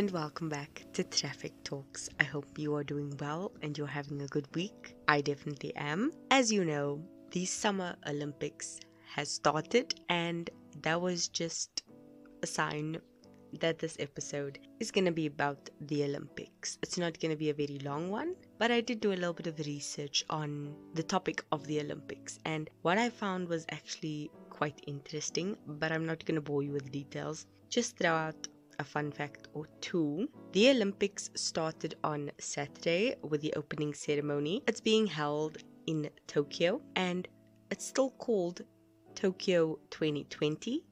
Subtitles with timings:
[0.00, 2.08] and welcome back to Traffic Talks.
[2.18, 4.96] I hope you are doing well and you're having a good week.
[5.06, 6.10] I definitely am.
[6.30, 8.80] As you know, the Summer Olympics
[9.14, 10.48] has started, and
[10.80, 11.82] that was just
[12.42, 12.96] a sign
[13.60, 16.78] that this episode is going to be about the Olympics.
[16.82, 19.34] It's not going to be a very long one, but I did do a little
[19.34, 24.30] bit of research on the topic of the Olympics, and what I found was actually
[24.48, 27.44] quite interesting, but I'm not going to bore you with details.
[27.68, 28.48] Just throw out
[28.80, 30.28] a fun fact or two.
[30.52, 34.62] The Olympics started on Saturday with the opening ceremony.
[34.66, 37.28] It's being held in Tokyo and
[37.70, 38.62] it's still called
[39.14, 40.82] Tokyo 2020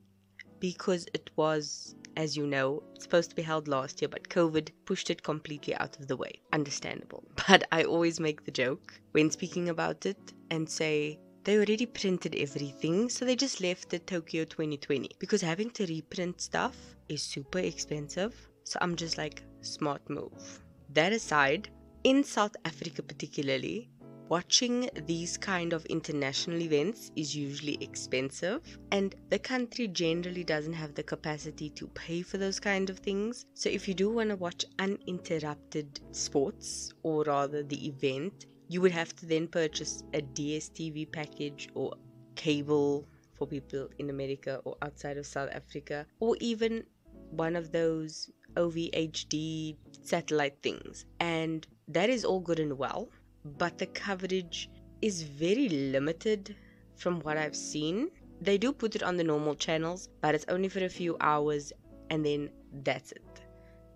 [0.61, 5.09] because it was, as you know, supposed to be held last year, but COVID pushed
[5.09, 6.41] it completely out of the way.
[6.53, 7.25] Understandable.
[7.49, 12.35] But I always make the joke when speaking about it and say, they already printed
[12.35, 16.77] everything, so they just left the Tokyo 2020 because having to reprint stuff
[17.09, 18.35] is super expensive.
[18.65, 20.63] So I'm just like, smart move.
[20.91, 21.71] That aside,
[22.05, 23.91] in South Africa particularly,
[24.29, 30.95] watching these kind of international events is usually expensive and the country generally doesn't have
[30.95, 34.37] the capacity to pay for those kind of things so if you do want to
[34.37, 41.11] watch uninterrupted sports or rather the event you would have to then purchase a DSTV
[41.11, 41.95] package or
[42.37, 46.85] cable for people in America or outside of South Africa or even
[47.31, 51.07] one of those OVHD satellite things.
[51.21, 53.09] And that is all good and well,
[53.45, 56.57] but the coverage is very limited
[56.97, 58.11] from what I've seen.
[58.41, 61.73] They do put it on the normal channels, but it's only for a few hours
[62.11, 62.51] and then
[62.83, 63.23] that's it.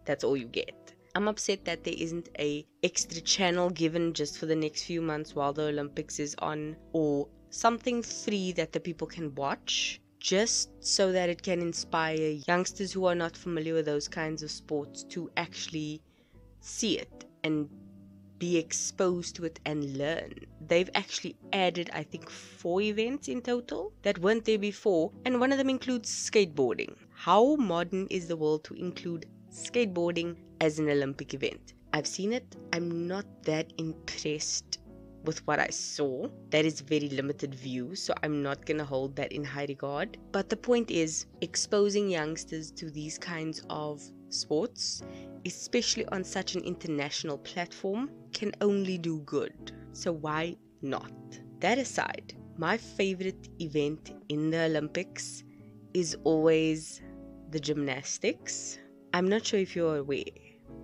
[0.05, 0.82] That's all you get.
[1.15, 5.35] I'm upset that there isn't a extra channel given just for the next few months
[5.35, 11.13] while the Olympics is on or something free that the people can watch just so
[11.13, 15.31] that it can inspire youngsters who are not familiar with those kinds of sports to
[15.37, 16.01] actually
[16.61, 17.69] see it and
[18.39, 20.33] be exposed to it and learn.
[20.67, 25.53] They've actually added, I think, four events in total that weren't there before, and one
[25.53, 26.97] of them includes skateboarding.
[27.13, 31.75] How modern is the world to include skateboarding as an Olympic event.
[31.93, 32.57] I've seen it.
[32.73, 34.79] I'm not that impressed
[35.25, 36.27] with what I saw.
[36.51, 40.17] That is very limited view, so I'm not gonna hold that in high regard.
[40.33, 45.03] But the point is, exposing youngsters to these kinds of sports,
[45.45, 49.73] especially on such an international platform, can only do good.
[49.93, 51.13] So why not?
[51.61, 55.45] That aside, my favorite event in the Olympics
[55.95, 57.03] is always
[57.51, 58.79] the gymnastics.
[59.15, 60.25] I'm not sure if you're aware,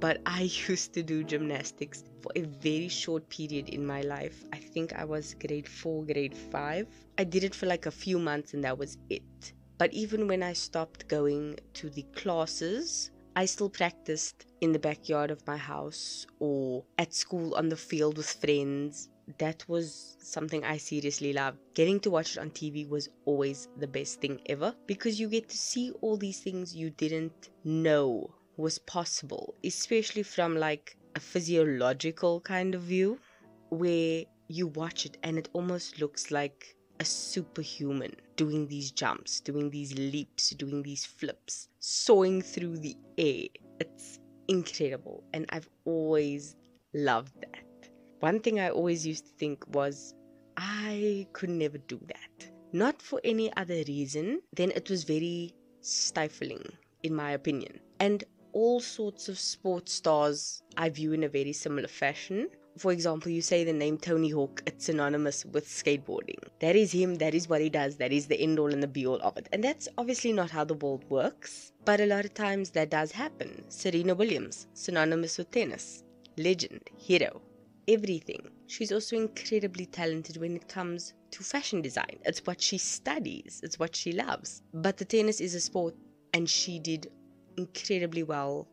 [0.01, 4.45] but I used to do gymnastics for a very short period in my life.
[4.53, 6.87] I think I was grade 4, grade 5.
[7.17, 9.55] I did it for like a few months and that was it.
[9.79, 15.31] But even when I stopped going to the classes, I still practiced in the backyard
[15.31, 20.77] of my house or at school on the field with friends that was something I
[20.79, 21.59] seriously loved.
[21.75, 25.49] Getting to watch it on TV was always the best thing ever because you get
[25.51, 32.41] to see all these things you didn't know was possible, especially from like a physiological
[32.41, 33.21] kind of view
[33.69, 39.71] where you watch it and it almost looks like a superhuman doing these jumps, doing
[39.71, 43.49] these leaps, doing these flips, soaring through the air.
[43.81, 46.57] It's incredible and I've always
[46.95, 47.91] loved that.
[48.21, 50.15] One thing I always used to think was,
[50.57, 52.51] I could never do that.
[52.73, 56.65] Not for any other reason than it was very stifling,
[57.03, 57.79] in my opinion.
[58.01, 62.49] And all sorts of sports stars I view in a very similar fashion.
[62.79, 66.39] For example, you say the name Tony Hawk, it's synonymous with skateboarding.
[66.61, 68.87] That is him, that is what he does, that is the end all and the
[68.87, 69.49] be all of it.
[69.53, 73.13] And that's obviously not how the world works, but a lot of times that does
[73.13, 73.65] happen.
[73.69, 76.05] Serena Williams, synonymous with tennis,
[76.37, 77.43] legend, hero
[77.89, 78.51] everything.
[78.67, 82.19] She's also incredibly talented when it comes to fashion design.
[82.25, 84.63] It's what she studies, it's what she loves.
[84.75, 85.95] But the tennis is a sport,
[86.35, 87.11] and she did
[87.57, 88.69] incredibly well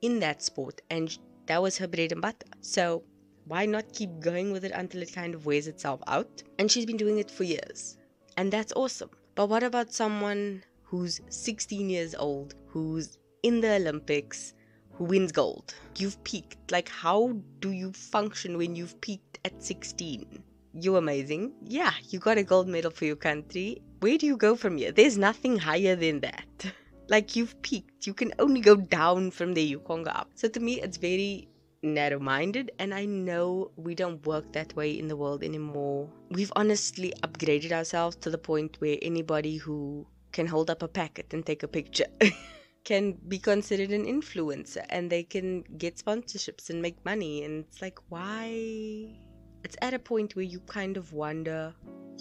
[0.00, 1.16] in that sport, and
[1.46, 2.46] that was her bread and butter.
[2.60, 3.02] So,
[3.50, 6.42] why not keep going with it until it kind of wears itself out?
[6.60, 7.98] And she's been doing it for years,
[8.36, 9.10] and that's awesome.
[9.34, 14.54] But what about someone who's 16 years old, who's in the Olympics,
[14.92, 15.74] who wins gold.
[15.98, 16.70] You've peaked.
[16.70, 20.44] Like, how do you function when you've peaked at 16?
[20.74, 21.52] You're amazing.
[21.64, 23.82] Yeah, you got a gold medal for your country.
[23.98, 24.92] Where do you go from here?
[24.92, 26.72] There's nothing higher than that.
[27.08, 28.06] Like, you've peaked.
[28.06, 29.64] You can only go down from there.
[29.64, 30.30] You can't go up.
[30.36, 31.48] So, to me, it's very
[31.82, 36.08] narrow minded, and I know we don't work that way in the world anymore.
[36.30, 41.32] We've honestly upgraded ourselves to the point where anybody who can hold up a packet
[41.32, 42.06] and take a picture
[42.84, 47.44] can be considered an influencer and they can get sponsorships and make money.
[47.44, 49.18] And it's like, why?
[49.64, 51.74] It's at a point where you kind of wonder,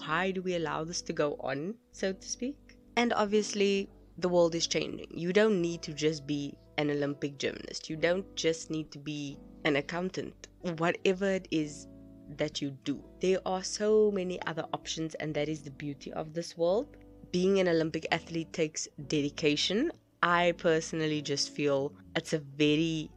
[0.06, 2.78] why do we allow this to go on, so to speak?
[2.98, 5.08] And obviously, the world is changing.
[5.12, 9.38] You don't need to just be an Olympic gymnast, you don't just need to be
[9.66, 10.48] an accountant,
[10.78, 11.88] whatever it is
[12.38, 13.04] that you do.
[13.20, 16.96] There are so many other options, and that is the beauty of this world.
[17.34, 19.92] Being an Olympic athlete takes dedication.
[20.24, 23.12] I personally just feel it's a very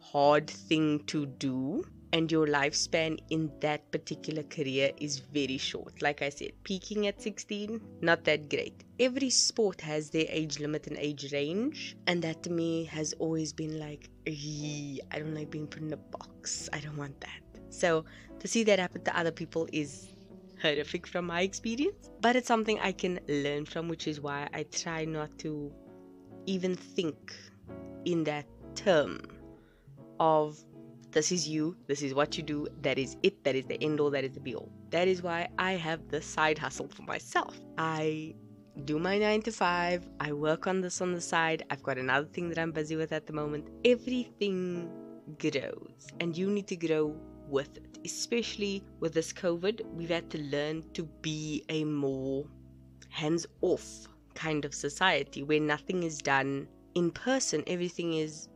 [0.00, 1.84] hard thing to do
[2.14, 6.00] and your lifespan in that particular career is very short.
[6.00, 8.84] Like I said, peaking at 16, not that great.
[9.00, 13.52] Every sport has their age limit and age range, and that to me has always
[13.52, 16.68] been like, I don't like being put in a box.
[16.72, 17.40] I don't want that.
[17.70, 18.04] So
[18.38, 20.08] to see that happen to other people is
[20.62, 24.62] horrific from my experience, but it's something I can learn from, which is why I
[24.62, 25.72] try not to
[26.46, 27.34] even think
[28.04, 28.46] in that
[28.76, 29.20] term
[30.20, 30.60] of
[31.14, 34.00] this is you, this is what you do, that is it, that is the end
[34.00, 34.70] all, that is the be all.
[34.90, 37.56] That is why I have the side hustle for myself.
[37.78, 38.34] I
[38.84, 42.26] do my nine to five, I work on this on the side, I've got another
[42.26, 43.68] thing that I'm busy with at the moment.
[43.84, 44.90] Everything
[45.38, 47.16] grows, and you need to grow
[47.48, 47.98] with it.
[48.04, 52.44] Especially with this COVID, we've had to learn to be a more
[53.08, 56.66] hands off kind of society where nothing is done
[56.96, 58.48] in person, everything is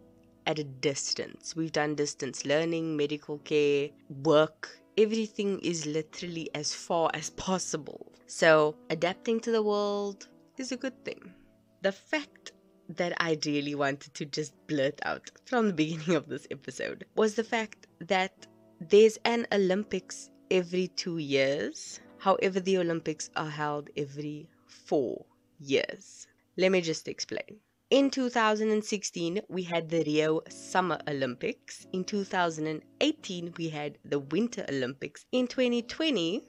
[0.48, 1.54] at a distance.
[1.54, 3.90] We've done distance learning, medical care,
[4.24, 4.80] work.
[4.96, 8.12] Everything is literally as far as possible.
[8.26, 11.34] So, adapting to the world is a good thing.
[11.82, 12.52] The fact
[12.88, 17.34] that I really wanted to just blurt out from the beginning of this episode was
[17.34, 18.46] the fact that
[18.80, 22.00] there's an Olympics every two years.
[22.18, 25.26] However, the Olympics are held every four
[25.60, 26.26] years.
[26.56, 27.60] Let me just explain.
[27.90, 31.86] In 2016, we had the Rio Summer Olympics.
[31.94, 35.24] In 2018, we had the Winter Olympics.
[35.32, 36.42] In 2020,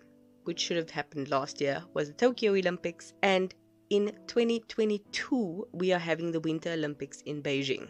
[0.43, 3.13] which should have happened last year, was the Tokyo Olympics.
[3.23, 3.55] And
[3.89, 7.87] in 2022, we are having the Winter Olympics in Beijing.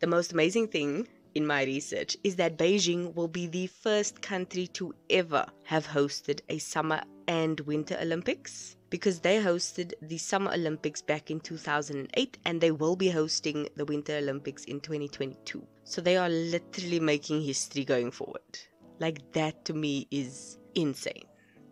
[0.00, 1.06] The most amazing thing
[1.36, 6.40] in my research is that Beijing will be the first country to ever have hosted
[6.48, 12.60] a Summer and Winter Olympics because they hosted the Summer Olympics back in 2008 and
[12.60, 15.66] they will be hosting the Winter Olympics in 2022.
[15.84, 18.58] So they are literally making history going forward.
[18.98, 21.24] Like that to me is insane.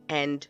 [0.09, 0.47] And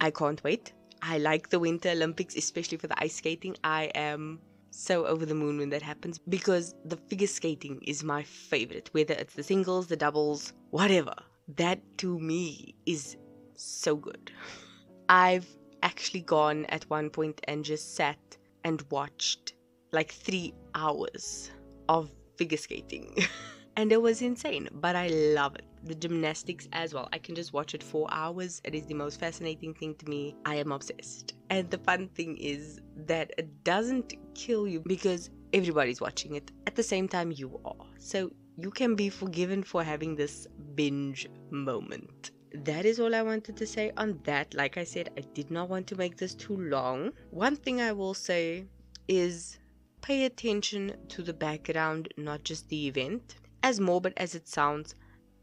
[0.00, 0.72] I can't wait.
[1.02, 3.56] I like the Winter Olympics, especially for the ice skating.
[3.64, 4.40] I am
[4.70, 9.14] so over the moon when that happens because the figure skating is my favorite, whether
[9.14, 11.14] it's the singles, the doubles, whatever.
[11.56, 13.16] That to me is
[13.56, 14.30] so good.
[15.10, 15.48] I've
[15.82, 18.16] actually gone at one point and just sat
[18.62, 19.54] and watched
[19.90, 21.50] like three hours
[21.88, 23.16] of figure skating.
[23.76, 25.64] and it was insane, but I love it.
[25.82, 27.08] The gymnastics as well.
[27.12, 28.60] I can just watch it for hours.
[28.62, 30.36] It is the most fascinating thing to me.
[30.44, 31.34] I am obsessed.
[31.48, 36.76] And the fun thing is that it doesn't kill you because everybody's watching it at
[36.76, 37.86] the same time you are.
[37.98, 40.46] So you can be forgiven for having this
[40.76, 44.54] binge moment that is all I wanted to say on that.
[44.54, 47.12] Like I said, I did not want to make this too long.
[47.30, 48.66] One thing I will say
[49.08, 49.58] is
[50.02, 53.36] pay attention to the background, not just the event.
[53.62, 54.94] As morbid as it sounds,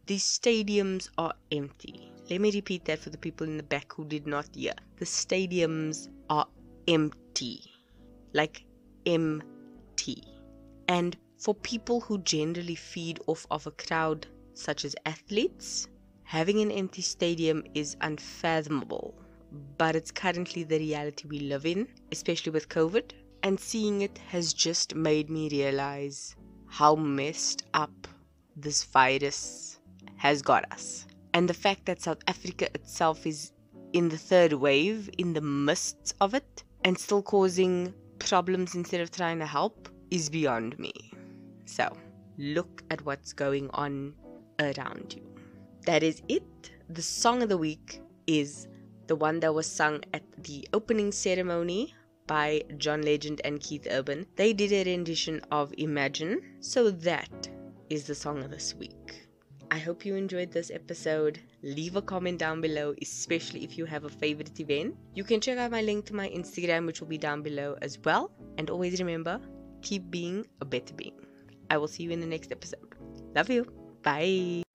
[0.07, 2.11] the stadiums are empty.
[2.29, 4.73] Let me repeat that for the people in the back who did not hear.
[4.97, 6.47] The stadiums are
[6.87, 7.61] empty.
[8.33, 8.63] Like
[9.05, 10.23] empty.
[10.87, 15.87] And for people who generally feed off of a crowd, such as athletes,
[16.27, 19.15] Having an empty stadium is unfathomable,
[19.77, 23.11] but it's currently the reality we live in, especially with COVID.
[23.43, 28.09] And seeing it has just made me realize how messed up
[28.57, 29.79] this virus
[30.17, 31.05] has got us.
[31.33, 33.53] And the fact that South Africa itself is
[33.93, 39.11] in the third wave, in the midst of it, and still causing problems instead of
[39.11, 40.91] trying to help is beyond me.
[41.63, 41.95] So,
[42.37, 44.13] look at what's going on
[44.59, 45.36] around you
[45.87, 46.71] that is it.
[46.89, 48.67] The song of the week is
[49.07, 51.95] the one that was sung at the opening ceremony
[52.27, 54.27] by John Legend and Keith Urban.
[54.35, 57.47] They did a rendition of Imagine, so that
[57.89, 59.29] is the song of this week.
[59.71, 61.39] I hope you enjoyed this episode.
[61.63, 64.93] Leave a comment down below, especially if you have a favorite event.
[65.13, 67.97] You can check out my link to my Instagram, which will be down below as
[68.03, 68.31] well.
[68.57, 69.39] And always remember,
[69.81, 71.15] keep being a better being.
[71.69, 72.95] I will see you in the next episode.
[73.33, 73.65] Love you.
[74.03, 74.66] Bye.